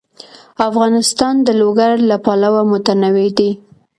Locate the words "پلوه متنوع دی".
2.25-3.51